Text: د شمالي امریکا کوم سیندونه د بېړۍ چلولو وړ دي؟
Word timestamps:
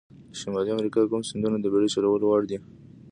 د 0.31 0.33
شمالي 0.41 0.69
امریکا 0.75 1.01
کوم 1.09 1.21
سیندونه 1.29 1.57
د 1.61 1.65
بېړۍ 1.73 1.89
چلولو 1.95 2.25
وړ 2.29 2.41
دي؟ 2.49 2.57